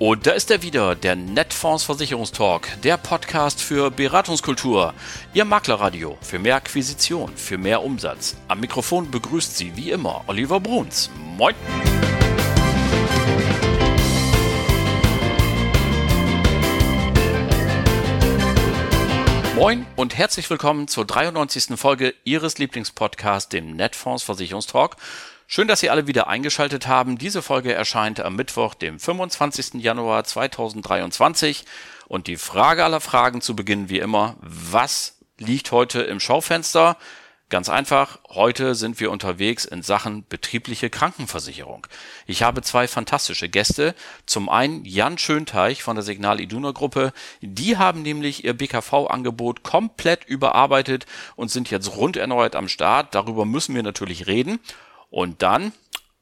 [0.00, 4.94] Und da ist er wieder, der Netfonds Versicherungstalk, der Podcast für Beratungskultur.
[5.34, 8.36] Ihr Maklerradio für mehr Akquisition, für mehr Umsatz.
[8.46, 11.10] Am Mikrofon begrüßt Sie wie immer Oliver Bruns.
[11.36, 11.56] Moin!
[19.56, 21.76] Moin und herzlich willkommen zur 93.
[21.76, 24.94] Folge Ihres Lieblingspodcasts, dem Netfonds Versicherungstalk.
[25.50, 27.16] Schön, dass Sie alle wieder eingeschaltet haben.
[27.16, 29.82] Diese Folge erscheint am Mittwoch, dem 25.
[29.82, 31.64] Januar 2023.
[32.06, 36.98] Und die Frage aller Fragen zu Beginn wie immer, was liegt heute im Schaufenster?
[37.48, 41.86] Ganz einfach, heute sind wir unterwegs in Sachen betriebliche Krankenversicherung.
[42.26, 43.94] Ich habe zwei fantastische Gäste.
[44.26, 47.14] Zum einen Jan Schönteich von der Signal Iduna Gruppe.
[47.40, 53.14] Die haben nämlich ihr BKV-Angebot komplett überarbeitet und sind jetzt rund erneuert am Start.
[53.14, 54.60] Darüber müssen wir natürlich reden.
[55.10, 55.72] Und dann,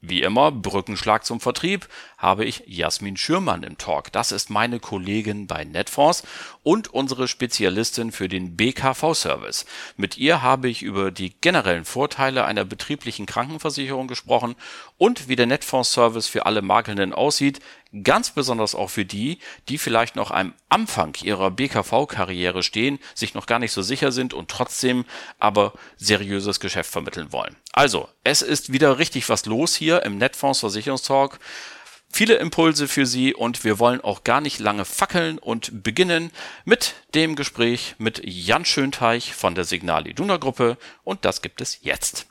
[0.01, 4.11] wie immer, Brückenschlag zum Vertrieb, habe ich Jasmin Schürmann im Talk.
[4.11, 6.23] Das ist meine Kollegin bei Netfonds
[6.63, 9.65] und unsere Spezialistin für den BKV-Service.
[9.97, 14.55] Mit ihr habe ich über die generellen Vorteile einer betrieblichen Krankenversicherung gesprochen
[14.97, 17.59] und wie der Netfonds-Service für alle Makelnden aussieht,
[18.03, 23.45] ganz besonders auch für die, die vielleicht noch am Anfang ihrer BKV-Karriere stehen, sich noch
[23.45, 25.05] gar nicht so sicher sind und trotzdem
[25.39, 27.55] aber seriöses Geschäft vermitteln wollen.
[27.73, 31.39] Also, es ist wieder richtig was los hier im Netfonds Versicherungstalk.
[32.09, 36.31] Viele Impulse für Sie und wir wollen auch gar nicht lange fackeln und beginnen
[36.65, 41.79] mit dem Gespräch mit Jan Schönteich von der Signal Iduna Gruppe und das gibt es
[41.81, 42.27] jetzt.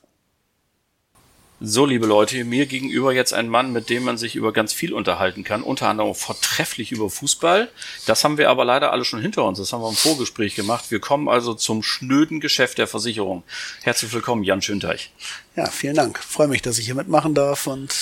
[1.58, 4.92] So, liebe Leute, mir gegenüber jetzt ein Mann, mit dem man sich über ganz viel
[4.92, 7.70] unterhalten kann, unter anderem vortrefflich über Fußball.
[8.04, 9.56] Das haben wir aber leider alle schon hinter uns.
[9.56, 10.90] Das haben wir im Vorgespräch gemacht.
[10.90, 13.42] Wir kommen also zum schnöden Geschäft der Versicherung.
[13.82, 15.12] Herzlich willkommen, Jan Schönteich.
[15.56, 16.18] Ja, vielen Dank.
[16.18, 17.94] freue mich, dass ich hier mitmachen darf und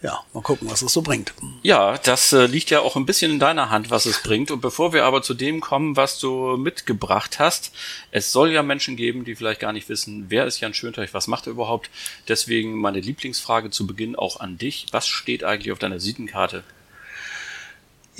[0.00, 1.34] ja, mal gucken, was es so bringt.
[1.62, 4.52] Ja, das äh, liegt ja auch ein bisschen in deiner Hand, was es bringt.
[4.52, 7.72] Und bevor wir aber zu dem kommen, was du mitgebracht hast,
[8.12, 11.26] es soll ja Menschen geben, die vielleicht gar nicht wissen, wer ist Jan Schönteich, was
[11.26, 11.90] macht er überhaupt.
[12.28, 14.86] Deswegen meine Lieblingsfrage zu Beginn auch an dich.
[14.92, 16.62] Was steht eigentlich auf deiner Visitenkarte?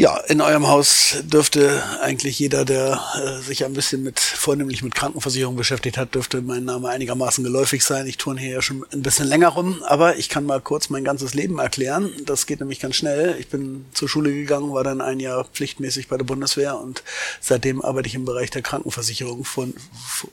[0.00, 4.94] Ja, in eurem Haus dürfte eigentlich jeder, der äh, sich ein bisschen mit, vornehmlich mit
[4.94, 8.06] Krankenversicherung beschäftigt hat, dürfte mein Name einigermaßen geläufig sein.
[8.06, 11.02] Ich turne hier ja schon ein bisschen länger rum, aber ich kann mal kurz mein
[11.02, 12.12] ganzes Leben erklären.
[12.24, 13.34] Das geht nämlich ganz schnell.
[13.40, 17.02] Ich bin zur Schule gegangen, war dann ein Jahr pflichtmäßig bei der Bundeswehr und
[17.40, 19.74] seitdem arbeite ich im Bereich der Krankenversicherung von,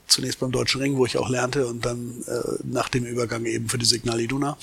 [0.05, 3.67] zunächst beim Deutschen Ring, wo ich auch lernte und dann äh, nach dem Übergang eben
[3.67, 4.59] für die Signal Iduna.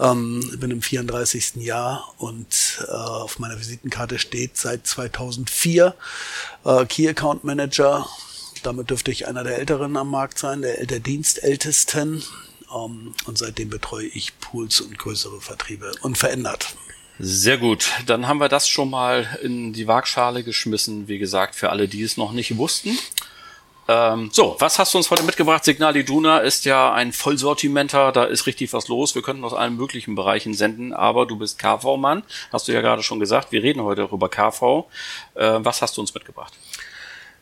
[0.00, 1.54] Ähm, bin im 34.
[1.58, 5.94] Jahr und äh, auf meiner Visitenkarte steht seit 2004
[6.64, 8.06] äh, Key Account Manager.
[8.62, 12.22] Damit dürfte ich einer der Älteren am Markt sein, der, der Dienstältesten.
[12.74, 16.74] Ähm, und seitdem betreue ich Pools und größere Vertriebe unverändert.
[17.20, 21.70] Sehr gut, dann haben wir das schon mal in die Waagschale geschmissen, wie gesagt, für
[21.70, 22.98] alle, die es noch nicht wussten.
[23.86, 25.64] Ähm, so, was hast du uns heute mitgebracht?
[25.64, 29.14] Signal Iduna ist ja ein Vollsortimenter, da ist richtig was los.
[29.14, 33.02] Wir könnten aus allen möglichen Bereichen senden, aber du bist KV-Mann, hast du ja gerade
[33.02, 33.52] schon gesagt.
[33.52, 34.86] Wir reden heute auch über KV.
[35.34, 36.54] Äh, was hast du uns mitgebracht?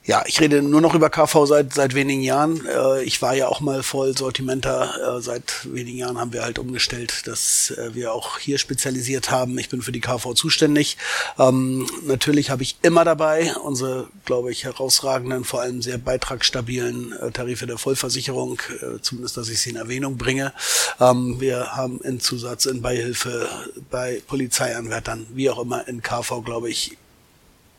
[0.05, 2.67] Ja, ich rede nur noch über KV seit seit wenigen Jahren.
[2.67, 5.19] Äh, ich war ja auch mal voll Sortimenter.
[5.19, 9.57] Äh, seit wenigen Jahren haben wir halt umgestellt, dass äh, wir auch hier spezialisiert haben.
[9.61, 10.97] Ich bin für die KV zuständig.
[11.39, 17.69] Ähm, natürlich habe ich immer dabei unsere, glaube ich, herausragenden, vor allem sehr beitragsstabilen Tarife
[17.69, 18.61] der Vollversicherung,
[19.03, 20.53] zumindest, dass ich sie in Erwähnung bringe.
[20.99, 23.49] Ähm, wir haben in Zusatz, in Beihilfe,
[23.91, 26.97] bei Polizeianwärtern, wie auch immer in KV, glaube ich,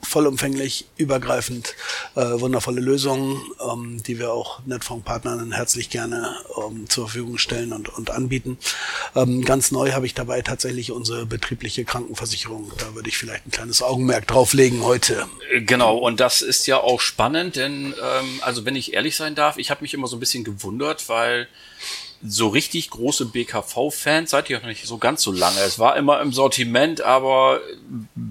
[0.04, 1.76] vollumfänglich, übergreifend,
[2.16, 7.90] äh, wundervolle Lösungen, ähm, die wir auch Netfonds-Partnern herzlich gerne ähm, zur Verfügung stellen und,
[7.90, 8.58] und anbieten.
[9.16, 12.72] Ähm, ganz neu habe ich dabei tatsächlich unsere betriebliche Krankenversicherung.
[12.78, 15.26] Da würde ich vielleicht ein kleines Augenmerk drauflegen heute.
[15.66, 19.58] Genau, und das ist ja auch spannend, denn ähm, also wenn ich ehrlich sein darf,
[19.58, 21.48] ich habe mich immer so ein bisschen gewundert, weil
[22.26, 25.60] so richtig große BKV-Fans seid ihr noch nicht so ganz so lange.
[25.60, 27.60] Es war immer im Sortiment, aber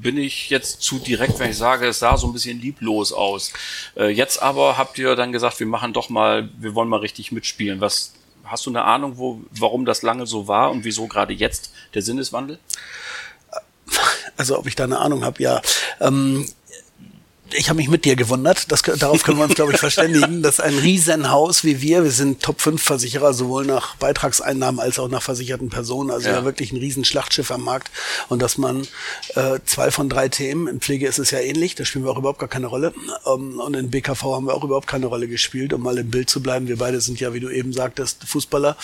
[0.03, 3.53] bin ich jetzt zu direkt, wenn ich sage, es sah so ein bisschen lieblos aus.
[3.97, 7.33] Äh, jetzt aber habt ihr dann gesagt, wir machen doch mal, wir wollen mal richtig
[7.33, 7.81] mitspielen.
[7.81, 8.13] Was
[8.45, 12.03] hast du eine Ahnung, wo, warum das lange so war und wieso gerade jetzt der
[12.03, 12.59] Sinneswandel?
[14.37, 15.61] Also ob ich da eine Ahnung habe, ja.
[16.01, 16.47] Ähm
[17.55, 18.71] ich habe mich mit dir gewundert.
[18.71, 22.43] Das, darauf können wir uns, glaube ich, verständigen, dass ein Riesenhaus wie wir, wir sind
[22.43, 26.37] Top-5-Versicherer, sowohl nach Beitragseinnahmen als auch nach versicherten Personen, also ja.
[26.37, 27.91] ja wirklich ein Riesenschlachtschiff am Markt.
[28.29, 28.87] Und dass man
[29.35, 32.19] äh, zwei von drei Themen, in Pflege ist es ja ähnlich, da spielen wir auch
[32.19, 32.93] überhaupt gar keine Rolle.
[33.27, 36.31] Ähm, und in BKV haben wir auch überhaupt keine Rolle gespielt, um mal im Bild
[36.31, 36.69] zu bleiben.
[36.69, 38.77] Wir beide sind ja, wie du eben sagtest, Fußballer,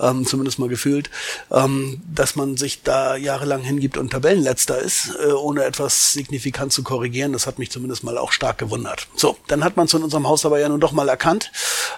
[0.00, 1.10] ähm, zumindest mal gefühlt,
[1.50, 6.82] ähm, dass man sich da jahrelang hingibt und Tabellenletzter ist, äh, ohne etwas signifikant zu
[6.82, 7.32] korrigieren.
[7.32, 9.08] Das hat mich zumindest mal auch stark gewundert.
[9.16, 11.50] So, dann hat man es in unserem Haus aber ja nun doch mal erkannt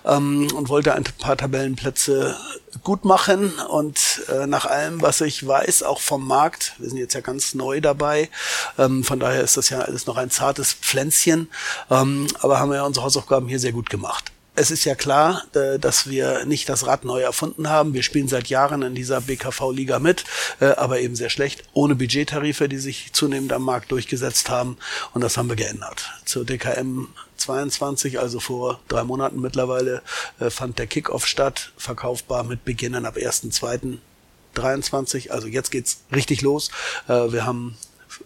[0.05, 2.37] ähm, und wollte ein paar Tabellenplätze
[2.83, 3.53] gut machen.
[3.69, 7.55] Und äh, nach allem, was ich weiß, auch vom Markt, wir sind jetzt ja ganz
[7.55, 8.31] neu dabei,
[8.79, 11.51] ähm, von daher ist das ja alles noch ein zartes Pflänzchen,
[11.91, 15.43] ähm, aber haben wir ja unsere Hausaufgaben hier sehr gut gemacht es ist ja klar,
[15.55, 17.95] äh, dass wir nicht das Rad neu erfunden haben.
[17.95, 20.25] Wir spielen seit Jahren in dieser BKV-Liga mit,
[20.61, 24.77] äh, aber eben sehr schlecht, ohne Budgettarife, die sich zunehmend am Markt durchgesetzt haben.
[25.15, 26.11] Und das haben wir geändert.
[26.27, 27.07] Zur DKM
[27.39, 30.03] 22, also vor drei Monaten mittlerweile,
[30.41, 35.31] äh, fand der Kickoff statt, verkaufbar mit Beginnen ab 1.2.23.
[35.31, 36.71] Also jetzt geht's richtig los.
[37.07, 37.79] Wir haben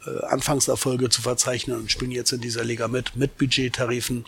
[0.07, 4.25] äh, Anfangserfolge zu verzeichnen und spielen jetzt in dieser Liga mit, mit Budgettarifen.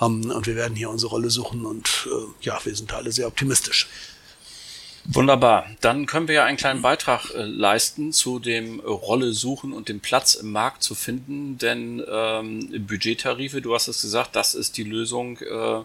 [0.00, 3.26] Ähm, und wir werden hier unsere Rolle suchen und äh, ja, wir sind alle sehr
[3.26, 3.88] optimistisch.
[5.10, 5.64] Wunderbar.
[5.80, 10.00] Dann können wir ja einen kleinen Beitrag äh, leisten zu dem Rolle suchen und dem
[10.00, 14.84] Platz im Markt zu finden, denn ähm, Budgettarife, du hast es gesagt, das ist die
[14.84, 15.80] Lösung, äh,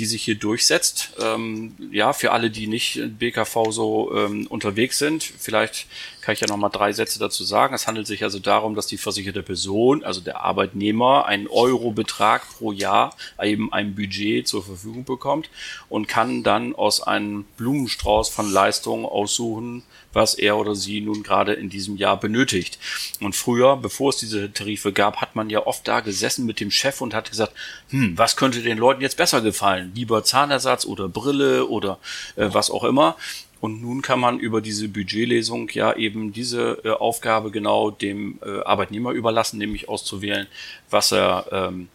[0.00, 1.12] die sich hier durchsetzt.
[1.22, 5.86] Ähm, ja, für alle, die nicht BKV so ähm, unterwegs sind, vielleicht
[6.20, 7.74] kann ich ja noch mal drei Sätze dazu sagen.
[7.74, 12.72] Es handelt sich also darum, dass die versicherte Person, also der Arbeitnehmer, einen Eurobetrag pro
[12.72, 15.50] Jahr eben ein Budget zur Verfügung bekommt
[15.90, 19.82] und kann dann aus einem Blumenstrauß von Leistungen aussuchen,
[20.12, 22.78] was er oder sie nun gerade in diesem Jahr benötigt.
[23.20, 26.70] Und früher, bevor es diese Tarife gab, hat man ja oft da gesessen mit dem
[26.70, 27.52] Chef und hat gesagt,
[27.90, 29.92] hm, was könnte den Leuten jetzt besser gefallen?
[29.94, 31.98] Lieber Zahnersatz oder Brille oder
[32.36, 33.16] äh, was auch immer.
[33.60, 38.60] Und nun kann man über diese Budgetlesung ja eben diese äh, Aufgabe genau dem äh,
[38.60, 40.46] Arbeitnehmer überlassen, nämlich auszuwählen,
[40.90, 41.88] was er, ähm,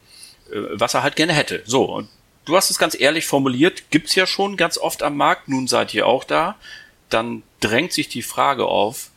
[0.51, 1.61] äh, was er halt gerne hätte.
[1.65, 2.09] So, und
[2.49, 5.93] du hast es ganz ehrlich formuliert, gibt's ja schon ganz oft am Markt, nun seid
[5.93, 6.55] ihr auch da.
[7.09, 9.09] Dann drängt sich die Frage auf,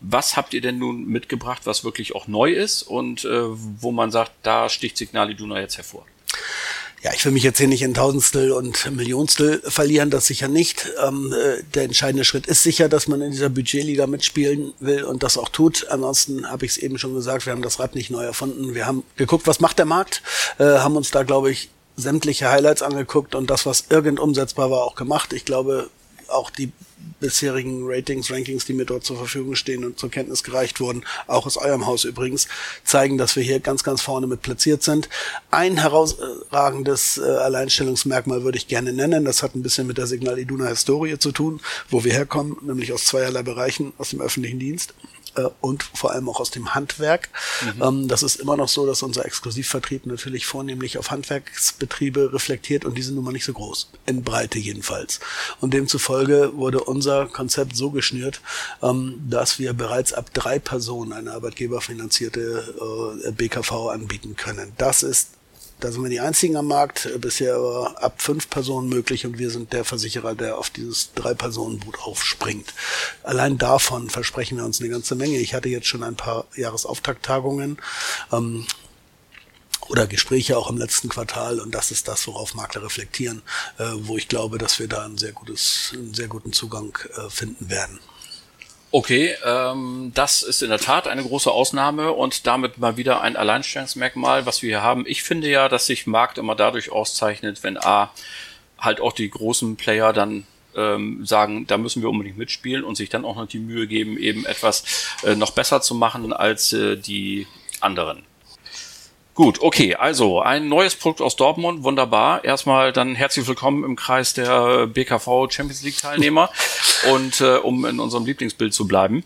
[0.00, 3.42] was habt ihr denn nun mitgebracht, was wirklich auch neu ist und äh,
[3.80, 6.04] wo man sagt, da sticht Signal Iduna jetzt hervor?
[7.02, 10.90] Ja, ich will mich jetzt hier nicht in Tausendstel und Millionstel verlieren, das sicher nicht.
[11.06, 15.22] Ähm, äh, der entscheidende Schritt ist sicher, dass man in dieser Budgetliga mitspielen will und
[15.22, 15.86] das auch tut.
[15.90, 18.74] Ansonsten habe ich es eben schon gesagt, wir haben das Rad nicht neu erfunden.
[18.74, 20.22] Wir haben geguckt, was macht der Markt,
[20.58, 24.84] äh, haben uns da, glaube ich, sämtliche Highlights angeguckt und das, was irgend umsetzbar war,
[24.84, 25.32] auch gemacht.
[25.32, 25.90] Ich glaube,
[26.28, 26.72] auch die
[27.20, 31.46] bisherigen Ratings, Rankings, die mir dort zur Verfügung stehen und zur Kenntnis gereicht wurden, auch
[31.46, 32.48] aus eurem Haus übrigens,
[32.84, 35.08] zeigen, dass wir hier ganz, ganz vorne mit platziert sind.
[35.50, 39.24] Ein herausragendes äh, Alleinstellungsmerkmal würde ich gerne nennen.
[39.24, 42.92] Das hat ein bisschen mit der Signal Iduna Historie zu tun, wo wir herkommen, nämlich
[42.92, 44.94] aus zweierlei Bereichen, aus dem öffentlichen Dienst
[45.36, 47.28] äh, und vor allem auch aus dem Handwerk.
[47.76, 47.82] Mhm.
[47.82, 52.96] Ähm, das ist immer noch so, dass unser Exklusivvertrieb natürlich vornehmlich auf Handwerksbetriebe reflektiert und
[52.96, 53.90] die sind nun mal nicht so groß.
[54.06, 55.20] In Breite jedenfalls.
[55.60, 58.40] Und demzufolge wurde unser Konzept so geschnürt,
[58.82, 64.72] ähm, dass wir bereits ab drei Personen eine arbeitgeberfinanzierte äh, BKV anbieten können.
[64.76, 65.30] Das ist
[65.80, 67.56] da sind wir die einzigen am Markt, äh, bisher
[67.96, 72.74] ab fünf Personen möglich und wir sind der Versicherer, der auf dieses Drei-Personen-Boot aufspringt.
[73.22, 75.38] Allein davon versprechen wir uns eine ganze Menge.
[75.38, 77.78] Ich hatte jetzt schon ein paar Jahresauftagttagungen.
[78.32, 78.66] Ähm,
[79.88, 83.42] oder Gespräche auch im letzten Quartal und das ist das, worauf Makler reflektieren,
[83.78, 87.28] äh, wo ich glaube, dass wir da einen sehr gutes, einen sehr guten Zugang äh,
[87.28, 88.00] finden werden.
[88.96, 93.34] Okay, ähm, das ist in der Tat eine große Ausnahme und damit mal wieder ein
[93.34, 95.02] Alleinstellungsmerkmal, was wir hier haben.
[95.04, 98.12] Ich finde ja, dass sich Markt immer dadurch auszeichnet, wenn A
[98.78, 100.46] halt auch die großen Player dann
[100.76, 104.16] ähm, sagen, da müssen wir unbedingt mitspielen und sich dann auch noch die Mühe geben,
[104.16, 104.84] eben etwas
[105.24, 107.48] äh, noch besser zu machen als äh, die
[107.80, 108.24] anderen.
[109.34, 112.44] Gut, okay, also ein neues Produkt aus Dortmund, wunderbar.
[112.44, 116.50] Erstmal dann herzlich willkommen im Kreis der BKV Champions League Teilnehmer
[117.12, 119.24] und äh, um in unserem Lieblingsbild zu bleiben.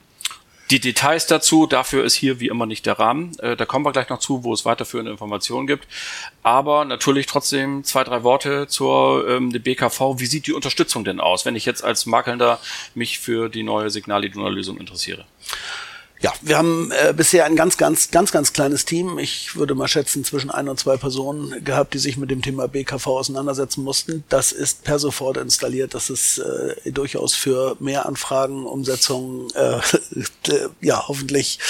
[0.71, 3.39] Die Details dazu, dafür ist hier wie immer nicht der Rahmen.
[3.41, 5.87] Äh, da kommen wir gleich noch zu, wo es weiterführende Informationen gibt.
[6.43, 10.15] Aber natürlich trotzdem zwei, drei Worte zur ähm, BKV.
[10.17, 12.61] Wie sieht die Unterstützung denn aus, wenn ich jetzt als Makelnder
[12.95, 15.27] mich für die neue Signal-Lösung interessiere?
[16.21, 19.19] Ja, wir haben äh, bisher ein ganz, ganz, ganz, ganz kleines Team.
[19.19, 22.67] Ich würde mal schätzen, zwischen ein und zwei Personen gehabt, die sich mit dem Thema
[22.67, 24.25] BKV auseinandersetzen mussten.
[24.29, 25.95] Das ist per sofort installiert.
[25.95, 29.79] Das ist äh, durchaus für mehr Anfragen, Umsetzungen, äh,
[30.81, 31.61] ja, hoffentlich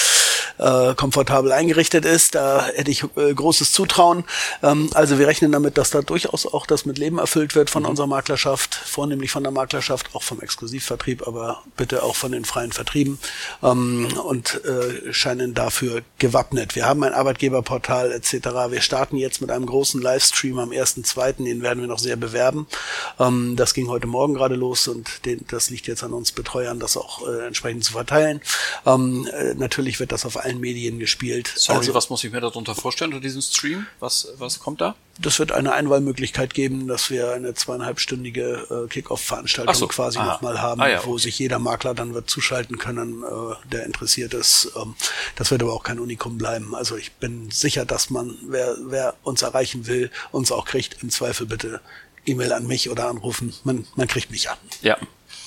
[0.58, 2.34] äh, komfortabel eingerichtet ist.
[2.34, 4.24] Da hätte ich äh, großes Zutrauen.
[4.62, 7.82] Ähm, also wir rechnen damit, dass da durchaus auch das mit Leben erfüllt wird von
[7.82, 7.90] mhm.
[7.90, 12.72] unserer Maklerschaft, vornehmlich von der Maklerschaft, auch vom Exklusivvertrieb, aber bitte auch von den freien
[12.72, 13.18] Vertrieben
[13.62, 16.74] ähm, und äh, scheinen dafür gewappnet.
[16.74, 18.48] Wir haben ein Arbeitgeberportal etc.
[18.70, 22.66] Wir starten jetzt mit einem großen Livestream am 1.2., den werden wir noch sehr bewerben.
[23.18, 26.80] Ähm, das ging heute Morgen gerade los und den, das liegt jetzt an uns Betreuern,
[26.80, 28.40] das auch äh, entsprechend zu verteilen.
[28.86, 31.52] Ähm, äh, natürlich wird das auf allen Medien gespielt.
[31.54, 33.86] Sorry, also, was muss ich mir darunter vorstellen unter diesem Stream?
[34.00, 34.94] Was, was kommt da?
[35.20, 39.88] Das wird eine Einwahlmöglichkeit geben, dass wir eine zweieinhalbstündige äh, Kick-Off-Veranstaltung so.
[39.88, 43.84] quasi nochmal haben, ah, ja, wo sich jeder Makler dann wird zuschalten können, äh, der
[43.84, 44.72] interessiert ist.
[44.76, 44.94] Ähm,
[45.36, 46.74] das wird aber auch kein Unikum bleiben.
[46.74, 51.02] Also ich bin sicher, dass man, wer, wer uns erreichen will, uns auch kriegt.
[51.02, 51.80] Im Zweifel bitte
[52.24, 53.54] E-Mail an mich oder anrufen.
[53.64, 54.56] Man, man kriegt mich ja.
[54.82, 54.98] Ja,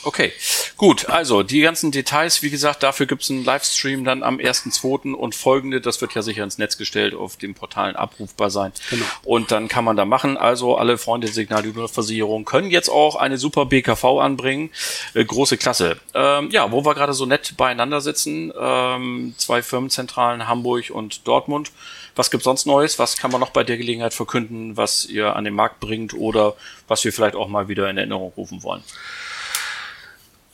[0.04, 0.34] Okay,
[0.78, 1.10] gut.
[1.10, 5.14] Also die ganzen Details, wie gesagt, dafür gibt's einen Livestream dann am 1.2.
[5.14, 8.72] und folgende, das wird ja sicher ins Netz gestellt, auf den Portalen abrufbar sein.
[8.90, 9.06] Genau.
[9.24, 10.38] Und dann kann man da machen.
[10.38, 14.72] Also alle Freunde der Signalversicherung können jetzt auch eine super BKV anbringen.
[15.14, 15.98] Äh, große Klasse.
[16.16, 21.72] Ähm, ja, wo wir gerade so nett beieinander sitzen, ähm, zwei Firmenzentralen Hamburg und Dortmund.
[22.16, 23.00] Was gibt's sonst Neues?
[23.00, 26.56] Was kann man noch bei der Gelegenheit verkünden, was ihr an den Markt bringt oder
[26.88, 28.84] was wir vielleicht auch mal wieder in Erinnerung rufen wollen?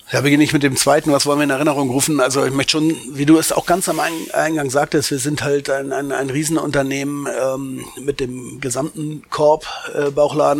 [0.09, 1.11] Ja, beginne ich mit dem zweiten.
[1.11, 2.21] Was wollen wir in Erinnerung rufen?
[2.21, 5.69] Also ich möchte schon, wie du es auch ganz am Eingang sagtest, wir sind halt
[5.69, 10.09] ein, ein, ein Riesenunternehmen ähm, mit dem gesamten Korb äh,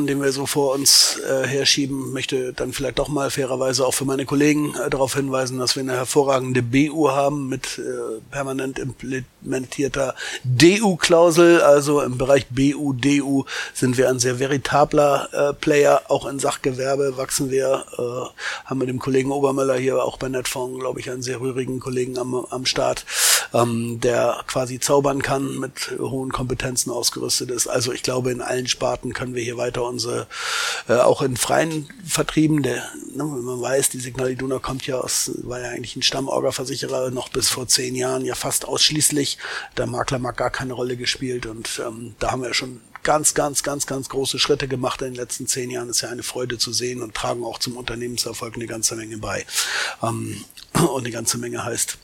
[0.06, 2.12] den wir so vor uns äh, herschieben.
[2.12, 5.84] Möchte dann vielleicht doch mal fairerweise auch für meine Kollegen äh, darauf hinweisen, dass wir
[5.84, 10.14] eine hervorragende BU haben mit äh, permanent implementierter
[10.44, 11.62] DU-Klausel.
[11.62, 16.02] Also im Bereich BU, DU sind wir ein sehr veritabler äh, Player.
[16.10, 20.80] Auch in Sachgewerbe wachsen wir, äh, haben mit dem Kollegen Obermöller hier auch bei Netfonds,
[20.80, 23.06] glaube ich, einen sehr rührigen Kollegen am, am Start,
[23.54, 27.68] ähm, der quasi zaubern kann, mit hohen Kompetenzen ausgerüstet ist.
[27.68, 30.28] Also ich glaube, in allen Sparten können wir hier weiter unsere,
[30.88, 35.32] äh, auch in freien Vertrieben, der, ne, man weiß, die Signal Iduna kommt ja aus,
[35.44, 39.38] war ja eigentlich ein Stammorgerversicherer, noch bis vor zehn Jahren ja fast ausschließlich.
[39.78, 43.64] Der Makler mag gar keine Rolle gespielt und ähm, da haben wir schon ganz, ganz,
[43.64, 45.90] ganz, ganz große Schritte gemacht in den letzten zehn Jahren.
[45.90, 49.46] Ist ja eine Freude zu sehen und tragen auch zum Unternehmenserfolg eine ganze Menge bei.
[50.04, 51.98] Ähm, und eine ganze Menge heißt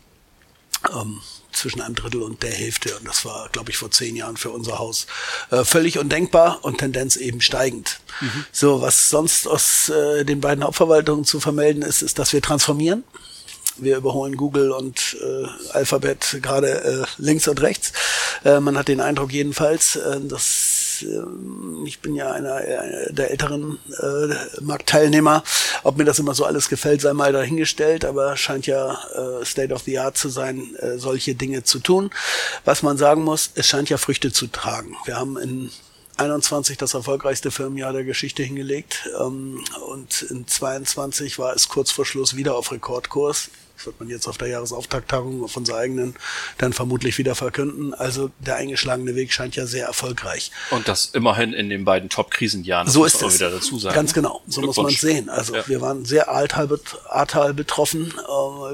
[0.94, 1.22] ähm,
[1.52, 2.96] zwischen einem Drittel und der Hälfte.
[2.98, 5.08] Und das war, glaube ich, vor zehn Jahren für unser Haus
[5.52, 8.00] äh, völlig undenkbar und Tendenz eben steigend.
[8.22, 8.46] Mhm.
[8.52, 13.04] So, was sonst aus äh, den beiden Hauptverwaltungen zu vermelden ist, ist, dass wir transformieren.
[13.78, 17.92] Wir überholen Google und äh, Alphabet gerade äh, links und rechts.
[18.44, 20.73] Äh, man hat den Eindruck jedenfalls, äh, dass
[21.04, 22.62] ähm, ich bin ja einer
[23.10, 25.44] der älteren äh, Marktteilnehmer.
[25.84, 29.74] Ob mir das immer so alles gefällt, sei mal dahingestellt, aber scheint ja äh, State
[29.74, 32.10] of the Art zu sein, äh, solche Dinge zu tun.
[32.66, 34.96] Was man sagen muss, es scheint ja Früchte zu tragen.
[35.06, 35.70] Wir haben in
[36.18, 42.06] 21 das erfolgreichste Firmenjahr der Geschichte hingelegt ähm, und in 22 war es kurz vor
[42.06, 43.50] Schluss wieder auf Rekordkurs.
[43.84, 46.16] Das wird man jetzt auf der Jahresauftakttagung auf unserer eigenen
[46.58, 47.94] dann vermutlich wieder verkünden.
[47.94, 50.52] Also der eingeschlagene Weg scheint ja sehr erfolgreich.
[50.72, 52.90] Und das immerhin in den beiden Top-Krisenjahren.
[52.90, 53.34] So ist es.
[53.34, 53.94] wieder dazu sagen.
[53.94, 54.42] Ganz genau.
[54.48, 55.28] So muss man es sehen.
[55.28, 55.68] Also ja.
[55.68, 58.14] wir waren sehr Ahrtal betroffen,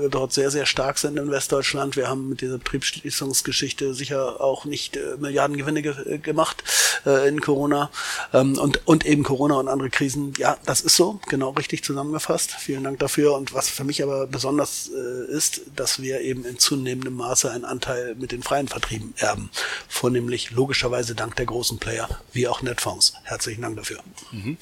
[0.01, 1.95] wir dort sehr, sehr stark sind in Westdeutschland.
[1.95, 6.63] Wir haben mit dieser Betriebsschließungsgeschichte sicher auch nicht äh, Milliardengewinne ge äh, gemacht
[7.05, 7.89] äh, in Corona.
[8.33, 10.33] Ähm, und, und eben Corona und andere Krisen.
[10.37, 11.19] Ja, das ist so.
[11.29, 12.51] Genau richtig zusammengefasst.
[12.51, 13.33] Vielen Dank dafür.
[13.35, 17.65] Und was für mich aber besonders äh, ist, dass wir eben in zunehmendem Maße einen
[17.65, 19.49] Anteil mit den freien Vertrieben erben.
[19.87, 23.13] Vornehmlich logischerweise dank der großen Player, wie auch Netfonds.
[23.23, 23.99] Herzlichen Dank dafür.
[24.31, 24.57] Mhm.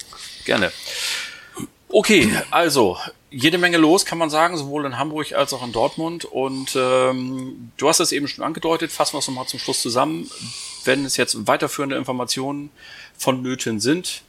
[0.46, 0.72] Gerne.
[1.90, 2.98] Okay, also
[3.30, 6.26] jede Menge los, kann man sagen, sowohl in Hamburg als auch in Dortmund.
[6.26, 10.30] Und ähm, du hast es eben schon angedeutet, fassen wir es nochmal zum Schluss zusammen.
[10.84, 12.72] Wenn es jetzt weiterführende Informationen
[13.18, 14.24] vonnöten sind,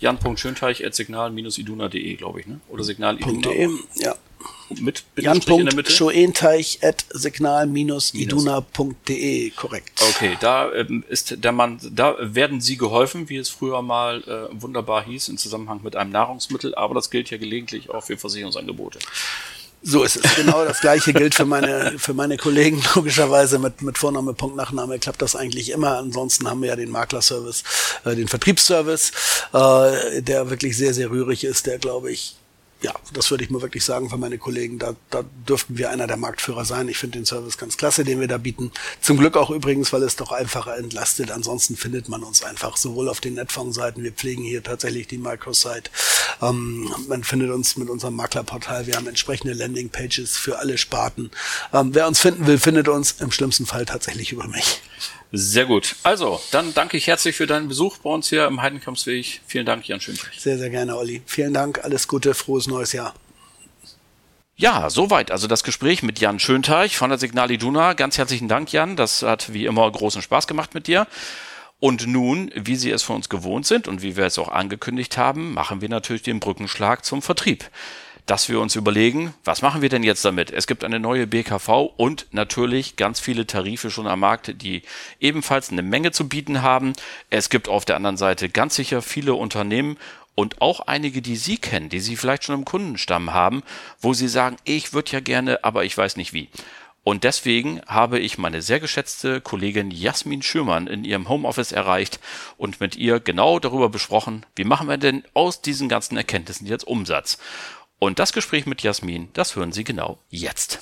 [0.00, 2.60] jan.schönteich.signal-iduna.de, glaube ich, ne?
[2.68, 3.50] Oder signal-iduna.
[3.96, 4.16] ja
[4.80, 10.02] mit Jan.schoenteich at signal-iduna.de, korrekt.
[10.10, 14.48] Okay, da ähm, ist der Mann, da werden Sie geholfen, wie es früher mal äh,
[14.60, 18.98] wunderbar hieß, im Zusammenhang mit einem Nahrungsmittel, aber das gilt ja gelegentlich auch für Versicherungsangebote.
[19.84, 20.36] So ist es.
[20.36, 22.82] Genau das gleiche gilt für meine, für meine Kollegen.
[22.94, 25.98] Logischerweise mit, mit Vorname, Punkt, Nachname klappt das eigentlich immer.
[25.98, 27.64] Ansonsten haben wir ja den Maklerservice,
[28.04, 29.10] äh, den Vertriebsservice,
[29.52, 32.36] äh, der wirklich sehr, sehr rührig ist, der, glaube ich,
[32.82, 34.78] ja, das würde ich mal wirklich sagen für meine Kollegen.
[34.78, 36.88] Da, da dürften wir einer der Marktführer sein.
[36.88, 38.72] Ich finde den Service ganz klasse, den wir da bieten.
[39.00, 41.30] Zum Glück auch übrigens, weil es doch einfacher entlastet.
[41.30, 44.02] Ansonsten findet man uns einfach sowohl auf den Netfonds-Seiten.
[44.02, 45.90] Wir pflegen hier tatsächlich die Microsite.
[46.40, 48.86] Ähm, man findet uns mit unserem Maklerportal.
[48.86, 51.30] Wir haben entsprechende Landingpages für alle Sparten.
[51.72, 54.82] Ähm, wer uns finden will, findet uns im schlimmsten Fall tatsächlich über mich.
[55.34, 55.96] Sehr gut.
[56.02, 59.40] Also, dann danke ich herzlich für deinen Besuch bei uns hier im Heidenkampfsweg.
[59.46, 60.38] Vielen Dank, Jan Schönbrich.
[60.38, 61.22] Sehr, sehr gerne, Olli.
[61.24, 63.14] Vielen Dank, alles Gute, frohes neues Jahr.
[64.56, 65.30] Ja, soweit.
[65.30, 67.94] Also das Gespräch mit Jan Schönteich von der Signal Iduna.
[67.94, 68.94] Ganz herzlichen Dank, Jan.
[68.94, 71.06] Das hat wie immer großen Spaß gemacht mit dir.
[71.80, 75.16] Und nun, wie Sie es von uns gewohnt sind und wie wir es auch angekündigt
[75.16, 77.64] haben, machen wir natürlich den Brückenschlag zum Vertrieb
[78.26, 80.50] dass wir uns überlegen, was machen wir denn jetzt damit?
[80.50, 84.82] Es gibt eine neue BKV und natürlich ganz viele Tarife schon am Markt, die
[85.20, 86.92] ebenfalls eine Menge zu bieten haben.
[87.30, 89.98] Es gibt auf der anderen Seite ganz sicher viele Unternehmen
[90.34, 93.62] und auch einige, die Sie kennen, die Sie vielleicht schon im Kundenstamm haben,
[94.00, 96.48] wo Sie sagen, ich würde ja gerne, aber ich weiß nicht wie.
[97.04, 102.20] Und deswegen habe ich meine sehr geschätzte Kollegin Jasmin Schürmann in ihrem Homeoffice erreicht
[102.56, 106.86] und mit ihr genau darüber besprochen, wie machen wir denn aus diesen ganzen Erkenntnissen jetzt
[106.86, 107.38] Umsatz.
[108.02, 110.80] Und das Gespräch mit Jasmin, das hören Sie genau jetzt.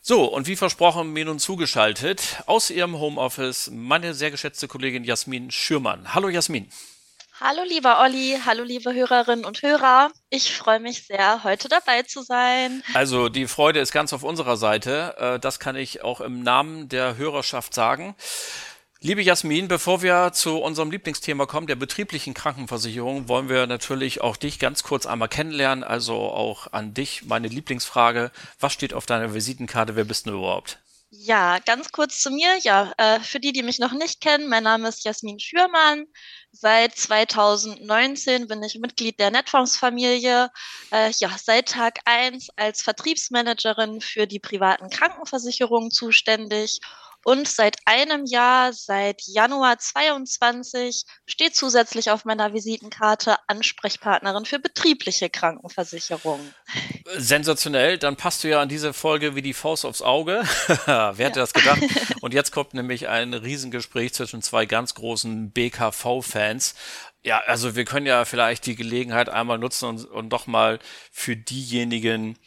[0.00, 5.50] So, und wie versprochen, mir nun zugeschaltet aus ihrem Homeoffice meine sehr geschätzte Kollegin Jasmin
[5.50, 6.14] Schürmann.
[6.14, 6.70] Hallo Jasmin.
[7.40, 10.12] Hallo lieber Olli, hallo liebe Hörerinnen und Hörer.
[10.30, 12.84] Ich freue mich sehr, heute dabei zu sein.
[12.94, 15.16] Also die Freude ist ganz auf unserer Seite.
[15.18, 18.14] Äh, das kann ich auch im Namen der Hörerschaft sagen.
[19.06, 24.38] Liebe Jasmin, bevor wir zu unserem Lieblingsthema kommen, der betrieblichen Krankenversicherung, wollen wir natürlich auch
[24.38, 25.84] dich ganz kurz einmal kennenlernen.
[25.84, 28.32] Also auch an dich meine Lieblingsfrage.
[28.60, 29.94] Was steht auf deiner Visitenkarte?
[29.94, 30.78] Wer bist du überhaupt?
[31.10, 32.56] Ja, ganz kurz zu mir.
[32.62, 36.06] Ja, äh, für die, die mich noch nicht kennen, mein Name ist Jasmin Schürmann.
[36.50, 40.48] Seit 2019 bin ich Mitglied der Netfonds-Familie.
[40.90, 46.80] Äh, ja, seit Tag eins als Vertriebsmanagerin für die privaten Krankenversicherungen zuständig
[47.24, 55.30] und seit einem Jahr, seit Januar 22, steht zusätzlich auf meiner Visitenkarte Ansprechpartnerin für betriebliche
[55.30, 56.40] Krankenversicherung.
[57.16, 60.42] Sensationell, dann passt du ja an diese Folge wie die Faust aufs Auge.
[60.86, 61.46] Wer hätte ja.
[61.46, 61.80] das gedacht?
[62.20, 66.74] Und jetzt kommt nämlich ein Riesengespräch zwischen zwei ganz großen BKV-Fans.
[67.22, 70.78] Ja, also wir können ja vielleicht die Gelegenheit einmal nutzen und, und doch mal
[71.10, 72.38] für diejenigen,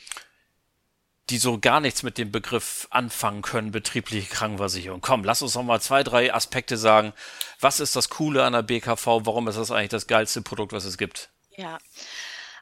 [1.29, 5.01] die so gar nichts mit dem Begriff anfangen können, betriebliche Krankenversicherung.
[5.01, 7.13] Komm, lass uns noch mal zwei, drei Aspekte sagen.
[7.59, 9.05] Was ist das Coole an der BKV?
[9.05, 11.29] Warum ist das eigentlich das geilste Produkt, was es gibt?
[11.55, 11.79] Ja.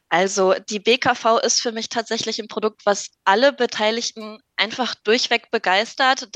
[0.10, 6.30] Also die BKV ist für mich tatsächlich ein Produkt, was alle Beteiligten einfach durchweg begeistert.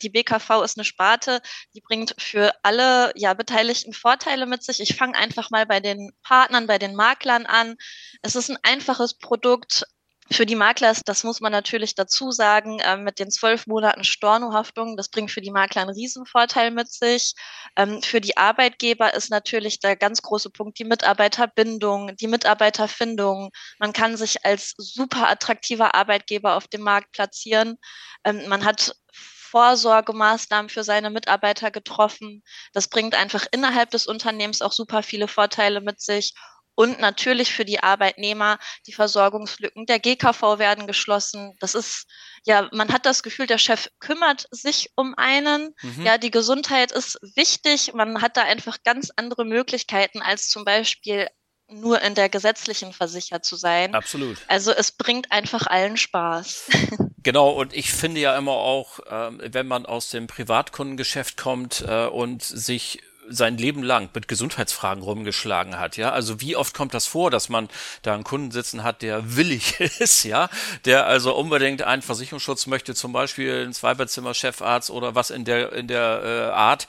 [0.00, 1.42] die BKV ist eine Sparte,
[1.74, 4.80] die bringt für alle ja, Beteiligten Vorteile mit sich.
[4.80, 7.76] Ich fange einfach mal bei den Partnern, bei den Maklern an.
[8.22, 9.84] Es ist ein einfaches Produkt,
[10.30, 14.02] für die Makler ist, das muss man natürlich dazu sagen, äh, mit den zwölf Monaten
[14.02, 17.34] Stornohaftung, das bringt für die Makler einen Riesenvorteil mit sich.
[17.76, 23.50] Ähm, für die Arbeitgeber ist natürlich der ganz große Punkt die Mitarbeiterbindung, die Mitarbeiterfindung.
[23.78, 27.78] Man kann sich als super attraktiver Arbeitgeber auf dem Markt platzieren.
[28.24, 32.42] Ähm, man hat Vorsorgemaßnahmen für seine Mitarbeiter getroffen.
[32.72, 36.34] Das bringt einfach innerhalb des Unternehmens auch super viele Vorteile mit sich
[36.76, 41.56] und natürlich für die Arbeitnehmer, die Versorgungslücken der GKV werden geschlossen.
[41.58, 42.06] Das ist,
[42.44, 45.74] ja, man hat das Gefühl, der Chef kümmert sich um einen.
[45.82, 46.04] Mhm.
[46.04, 47.94] Ja, die Gesundheit ist wichtig.
[47.94, 51.28] Man hat da einfach ganz andere Möglichkeiten als zum Beispiel
[51.68, 53.94] nur in der gesetzlichen versichert zu sein.
[53.94, 54.36] Absolut.
[54.46, 56.68] Also es bringt einfach allen Spaß.
[57.26, 62.06] Genau, und ich finde ja immer auch, äh, wenn man aus dem Privatkundengeschäft kommt äh,
[62.06, 66.12] und sich sein Leben lang mit Gesundheitsfragen rumgeschlagen hat, ja.
[66.12, 67.68] Also wie oft kommt das vor, dass man
[68.02, 70.48] da einen Kunden sitzen hat, der willig ist, ja,
[70.84, 75.72] der also unbedingt einen Versicherungsschutz möchte, zum Beispiel ein Zweibettzimmer Chefarzt oder was in der
[75.72, 76.88] in der äh, Art,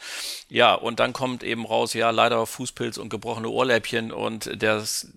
[0.50, 0.74] ja.
[0.74, 5.08] Und dann kommt eben raus, ja, leider Fußpilz und gebrochene Ohrläppchen und das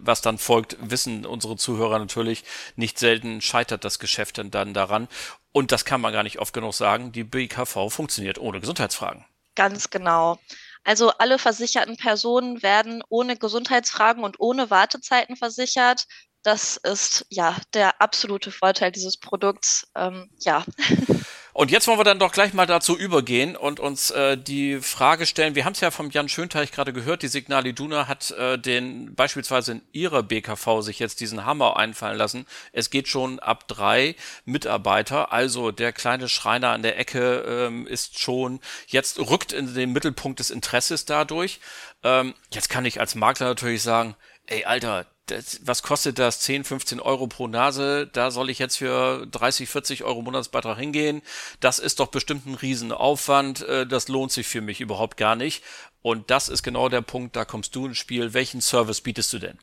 [0.00, 2.44] was dann folgt, wissen unsere Zuhörer natürlich
[2.76, 5.08] nicht selten scheitert das Geschäft dann daran.
[5.52, 7.12] Und das kann man gar nicht oft genug sagen.
[7.12, 9.24] Die BKV funktioniert ohne Gesundheitsfragen.
[9.54, 10.38] Ganz genau.
[10.84, 16.06] Also alle versicherten Personen werden ohne Gesundheitsfragen und ohne Wartezeiten versichert.
[16.42, 19.86] Das ist ja der absolute Vorteil dieses Produkts.
[19.94, 20.64] Ähm, ja.
[21.54, 25.26] Und jetzt wollen wir dann doch gleich mal dazu übergehen und uns äh, die Frage
[25.26, 25.54] stellen.
[25.54, 27.22] Wir haben es ja vom Jan Schönteich gerade gehört.
[27.22, 32.16] Die Signal Iduna hat äh, den beispielsweise in ihrer BKV sich jetzt diesen Hammer einfallen
[32.16, 32.46] lassen.
[32.72, 35.32] Es geht schon ab drei Mitarbeiter.
[35.32, 40.40] Also der kleine Schreiner an der Ecke ähm, ist schon jetzt rückt in den Mittelpunkt
[40.40, 41.60] des Interesses dadurch.
[42.02, 46.40] Ähm, jetzt kann ich als Makler natürlich sagen, ey Alter, das, was kostet das?
[46.40, 48.08] 10, 15 Euro pro Nase.
[48.12, 51.22] Da soll ich jetzt für 30, 40 Euro Monatsbeitrag hingehen.
[51.60, 53.62] Das ist doch bestimmt ein Riesenaufwand.
[53.62, 55.62] Äh, das lohnt sich für mich überhaupt gar nicht.
[56.02, 58.34] Und das ist genau der Punkt, da kommst du ins Spiel.
[58.34, 59.58] Welchen Service bietest du denn?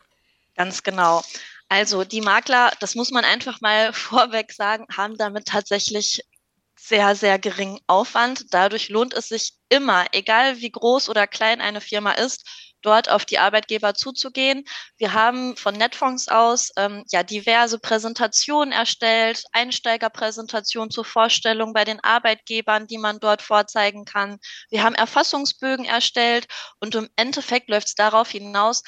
[0.55, 1.21] Ganz genau.
[1.67, 6.21] Also die Makler, das muss man einfach mal vorweg sagen, haben damit tatsächlich
[6.77, 8.53] sehr, sehr geringen Aufwand.
[8.53, 12.45] Dadurch lohnt es sich immer, egal wie groß oder klein eine Firma ist,
[12.81, 14.65] dort auf die Arbeitgeber zuzugehen.
[14.97, 21.99] Wir haben von Netfonds aus ähm, ja diverse Präsentationen erstellt, Einsteigerpräsentationen zur Vorstellung bei den
[22.03, 24.39] Arbeitgebern, die man dort vorzeigen kann.
[24.69, 26.47] Wir haben Erfassungsbögen erstellt
[26.79, 28.83] und im Endeffekt läuft es darauf hinaus,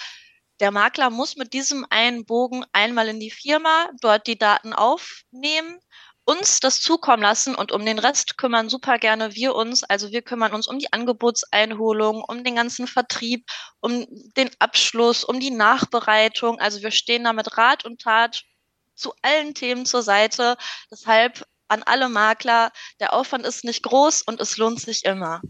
[0.61, 5.79] der Makler muss mit diesem einen Bogen einmal in die Firma, dort die Daten aufnehmen
[6.25, 9.83] uns das zukommen lassen und um den Rest kümmern super gerne wir uns.
[9.83, 13.45] Also wir kümmern uns um die Angebotseinholung, um den ganzen Vertrieb,
[13.79, 14.05] um
[14.37, 16.59] den Abschluss, um die Nachbereitung.
[16.59, 18.43] Also wir stehen da mit Rat und Tat
[18.95, 20.57] zu allen Themen zur Seite.
[20.91, 25.41] Deshalb an alle Makler, der Aufwand ist nicht groß und es lohnt sich immer.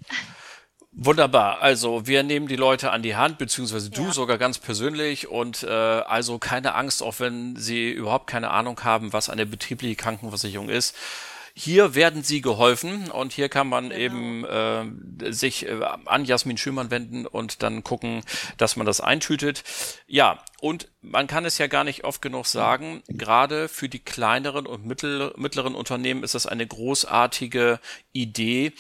[0.94, 1.62] Wunderbar.
[1.62, 4.12] Also wir nehmen die Leute an die Hand, beziehungsweise du ja.
[4.12, 5.28] sogar ganz persönlich.
[5.30, 9.96] Und äh, also keine Angst, auch wenn sie überhaupt keine Ahnung haben, was eine betriebliche
[9.96, 10.96] Krankenversicherung ist.
[11.54, 14.02] Hier werden sie geholfen und hier kann man genau.
[14.02, 18.24] eben äh, sich äh, an Jasmin Schümann wenden und dann gucken,
[18.58, 19.64] dass man das eintütet.
[20.08, 24.66] Ja, und man kann es ja gar nicht oft genug sagen, gerade für die kleineren
[24.66, 27.80] und mittel, mittleren Unternehmen ist das eine großartige
[28.14, 28.72] Idee,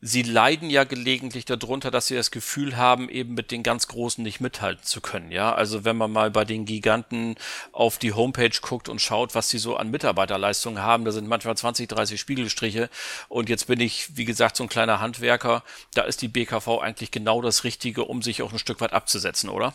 [0.00, 4.22] sie leiden ja gelegentlich darunter, dass sie das Gefühl haben, eben mit den ganz Großen
[4.22, 5.32] nicht mithalten zu können.
[5.32, 7.36] Ja, also wenn man mal bei den Giganten
[7.72, 11.56] auf die Homepage guckt und schaut, was sie so an Mitarbeiterleistungen haben, da sind manchmal
[11.56, 12.90] 20, 30 Spiegelstriche.
[13.28, 15.62] Und jetzt bin ich, wie gesagt, so ein kleiner Handwerker.
[15.94, 19.48] Da ist die BKV eigentlich genau das Richtige, um sich auch ein Stück weit abzusetzen,
[19.48, 19.74] oder?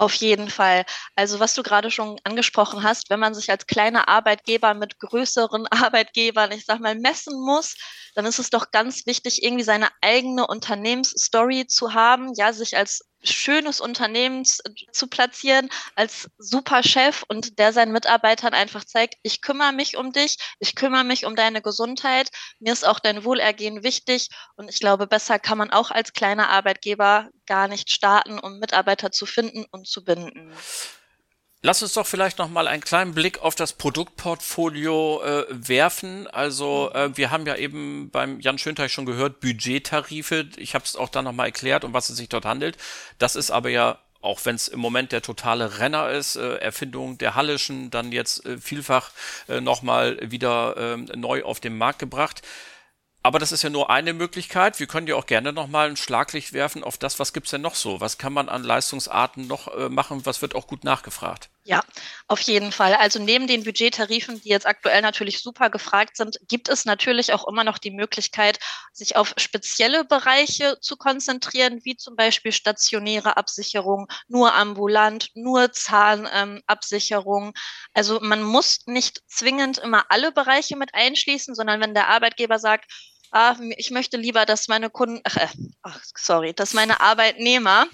[0.00, 0.84] Auf jeden Fall.
[1.14, 5.66] Also was du gerade schon angesprochen hast, wenn man sich als kleiner Arbeitgeber mit größeren
[5.70, 7.74] Arbeitgebern, ich sag mal, messen muss,
[8.14, 13.02] dann ist es doch ganz wichtig, irgendwie seine eigene Unternehmensstory zu haben, ja, sich als
[13.22, 19.72] schönes Unternehmen zu platzieren als super Chef und der seinen Mitarbeitern einfach zeigt, ich kümmere
[19.72, 24.28] mich um dich, ich kümmere mich um deine Gesundheit, mir ist auch dein Wohlergehen wichtig
[24.56, 29.10] und ich glaube, besser kann man auch als kleiner Arbeitgeber gar nicht starten, um Mitarbeiter
[29.10, 30.52] zu finden und zu binden.
[31.62, 36.26] Lass uns doch vielleicht noch mal einen kleinen Blick auf das Produktportfolio äh, werfen.
[36.26, 36.98] Also mhm.
[36.98, 40.48] äh, wir haben ja eben beim Jan Schönteich schon gehört, Budgettarife.
[40.56, 42.78] Ich habe es auch dann noch mal erklärt, um was es sich dort handelt.
[43.18, 47.16] Das ist aber ja auch wenn es im Moment der totale Renner ist, äh, Erfindung
[47.18, 49.12] der Hallischen, dann jetzt äh, vielfach
[49.48, 52.42] äh, nochmal wieder äh, neu auf den Markt gebracht.
[53.22, 54.80] Aber das ist ja nur eine Möglichkeit.
[54.80, 57.74] Wir können ja auch gerne nochmal ein Schlaglicht werfen auf das, was gibt's denn noch
[57.74, 58.00] so?
[58.00, 60.24] Was kann man an Leistungsarten noch äh, machen?
[60.24, 61.50] Was wird auch gut nachgefragt?
[61.64, 61.82] Ja,
[62.26, 62.94] auf jeden Fall.
[62.94, 67.46] Also neben den Budgettarifen, die jetzt aktuell natürlich super gefragt sind, gibt es natürlich auch
[67.46, 68.58] immer noch die Möglichkeit,
[68.94, 77.44] sich auf spezielle Bereiche zu konzentrieren, wie zum Beispiel stationäre Absicherung, nur ambulant, nur Zahnabsicherung.
[77.48, 77.52] Ähm,
[77.92, 82.90] also man muss nicht zwingend immer alle Bereiche mit einschließen, sondern wenn der Arbeitgeber sagt,
[83.30, 85.48] ah, ich möchte lieber, dass meine Kunden, ach, äh,
[85.82, 87.86] ach sorry, dass meine Arbeitnehmer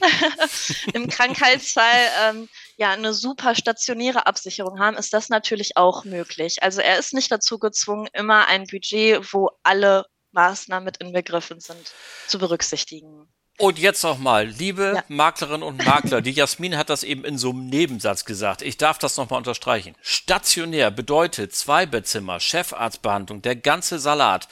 [0.95, 6.63] im Krankheitsfall ähm, ja eine super stationäre Absicherung haben, ist das natürlich auch möglich.
[6.63, 11.93] Also er ist nicht dazu gezwungen, immer ein Budget, wo alle Maßnahmen mit inbegriffen sind,
[12.27, 13.29] zu berücksichtigen.
[13.59, 15.05] Und jetzt noch mal, liebe ja.
[15.09, 18.61] Maklerinnen und Makler, die Jasmin hat das eben in so einem Nebensatz gesagt.
[18.61, 19.95] Ich darf das noch mal unterstreichen.
[20.03, 24.47] Stationär bedeutet Zweibettzimmer, Chefarztbehandlung, der ganze Salat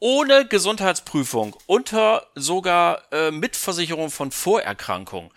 [0.00, 5.32] ohne Gesundheitsprüfung, unter sogar äh, Mitversicherung von Vorerkrankung.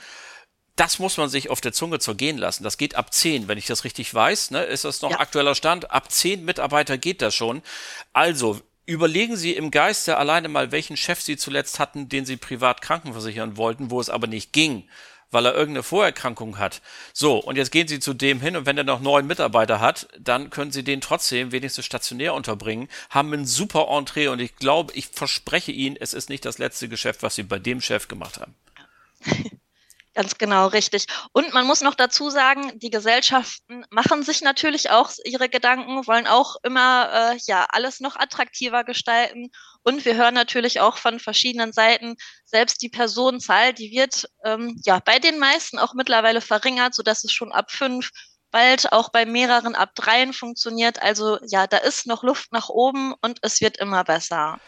[0.75, 2.63] Das muss man sich auf der Zunge zergehen lassen.
[2.63, 4.51] Das geht ab 10, wenn ich das richtig weiß.
[4.51, 4.63] Ne?
[4.63, 5.19] Ist das noch ja.
[5.19, 5.91] aktueller Stand?
[5.91, 7.61] Ab 10 Mitarbeiter geht das schon.
[8.11, 12.81] Also, überlegen Sie im Geiste alleine mal, welchen Chef Sie zuletzt hatten, den Sie privat
[12.81, 14.87] krankenversichern wollten, wo es aber nicht ging
[15.33, 16.81] weil er irgendeine Vorerkrankung hat.
[17.11, 20.07] So, und jetzt gehen Sie zu dem hin und wenn er noch neun Mitarbeiter hat,
[20.19, 24.93] dann können Sie den trotzdem wenigstens stationär unterbringen, haben ein super Entree und ich glaube,
[24.93, 28.39] ich verspreche Ihnen, es ist nicht das letzte Geschäft, was Sie bei dem Chef gemacht
[28.39, 28.55] haben.
[30.15, 31.07] Ganz genau, richtig.
[31.31, 36.27] Und man muss noch dazu sagen, die Gesellschaften machen sich natürlich auch ihre Gedanken, wollen
[36.27, 39.49] auch immer äh, ja alles noch attraktiver gestalten.
[39.83, 42.15] Und wir hören natürlich auch von verschiedenen Seiten,
[42.45, 47.23] selbst die Personenzahl, die wird ähm, ja bei den meisten auch mittlerweile verringert, so dass
[47.23, 48.09] es schon ab fünf
[48.51, 51.01] bald auch bei mehreren ab dreien funktioniert.
[51.01, 54.59] Also ja, da ist noch Luft nach oben und es wird immer besser.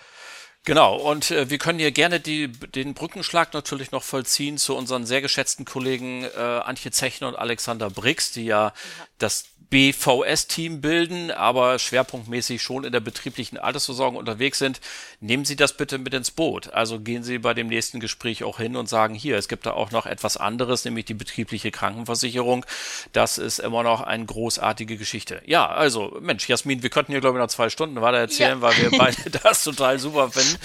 [0.65, 5.05] Genau, und äh, wir können hier gerne die, den Brückenschlag natürlich noch vollziehen zu unseren
[5.05, 8.73] sehr geschätzten Kollegen äh, Antje Zechner und Alexander Brix, die ja, ja.
[9.19, 14.79] das BVS-Team bilden, aber schwerpunktmäßig schon in der betrieblichen Altersversorgung unterwegs sind,
[15.19, 16.71] nehmen Sie das bitte mit ins Boot.
[16.73, 19.71] Also gehen Sie bei dem nächsten Gespräch auch hin und sagen, hier, es gibt da
[19.71, 22.65] auch noch etwas anderes, nämlich die betriebliche Krankenversicherung.
[23.11, 25.41] Das ist immer noch eine großartige Geschichte.
[25.45, 28.61] Ja, also, Mensch, Jasmin, wir könnten hier, glaube ich, noch zwei Stunden weiter erzählen, ja.
[28.61, 30.57] weil wir beide das total super finden.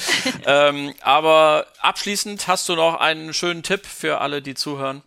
[0.46, 5.02] ähm, aber abschließend hast du noch einen schönen Tipp für alle, die zuhören?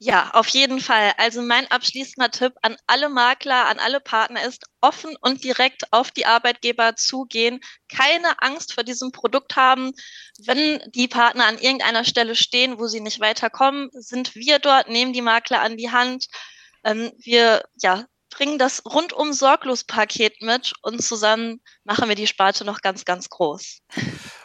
[0.00, 1.12] Ja, auf jeden Fall.
[1.16, 6.12] Also mein abschließender Tipp an alle Makler, an alle Partner ist, offen und direkt auf
[6.12, 9.92] die Arbeitgeber zugehen, keine Angst vor diesem Produkt haben.
[10.38, 15.12] Wenn die Partner an irgendeiner Stelle stehen, wo sie nicht weiterkommen, sind wir dort, nehmen
[15.12, 16.26] die Makler an die Hand.
[16.84, 22.64] Ähm, wir ja, bringen das rundum sorglos Paket mit und zusammen machen wir die Sparte
[22.64, 23.80] noch ganz, ganz groß.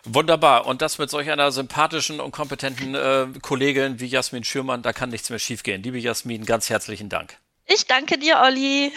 [0.05, 0.65] Wunderbar.
[0.65, 5.09] Und das mit solch einer sympathischen und kompetenten äh, Kollegin wie Jasmin Schürmann, da kann
[5.09, 5.83] nichts mehr schiefgehen.
[5.83, 7.37] Liebe Jasmin, ganz herzlichen Dank.
[7.65, 8.91] Ich danke dir, Olli.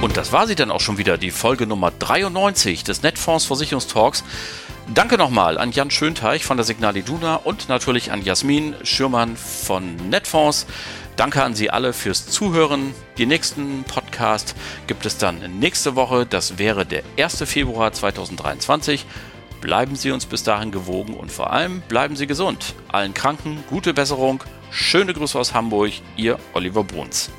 [0.00, 4.24] Und das war sie dann auch schon wieder, die Folge Nummer 93 des Netfonds Versicherungstalks.
[4.94, 9.96] Danke nochmal an Jan Schönteich von der Signal Iduna und natürlich an Jasmin Schürmann von
[10.08, 10.66] Netfonds.
[11.16, 12.94] Danke an Sie alle fürs Zuhören.
[13.18, 14.54] Den nächsten Podcast
[14.86, 16.24] gibt es dann nächste Woche.
[16.24, 17.42] Das wäre der 1.
[17.44, 19.04] Februar 2023.
[19.60, 22.74] Bleiben Sie uns bis dahin gewogen und vor allem bleiben Sie gesund.
[22.88, 24.42] Allen Kranken gute Besserung.
[24.70, 25.92] Schöne Grüße aus Hamburg.
[26.16, 27.30] Ihr Oliver Bruns.